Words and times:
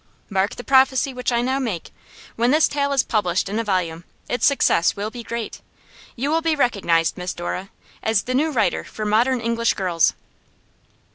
Mark 0.31 0.55
the 0.55 0.63
prophecy 0.63 1.13
which 1.13 1.31
I 1.31 1.43
now 1.43 1.59
make: 1.59 1.91
when 2.35 2.49
this 2.49 2.67
tale 2.67 2.91
is 2.91 3.03
published 3.03 3.47
in 3.47 3.59
a 3.59 3.63
volume 3.63 4.03
its 4.27 4.47
success 4.47 4.95
will 4.95 5.11
be 5.11 5.21
great. 5.21 5.61
You 6.15 6.31
will 6.31 6.41
be 6.41 6.55
recognised, 6.55 7.19
Miss 7.19 7.35
Dora, 7.35 7.69
as 8.01 8.23
the 8.23 8.33
new 8.33 8.49
writer 8.51 8.83
for 8.83 9.05
modern 9.05 9.39
English 9.39 9.75
girls. 9.75 10.13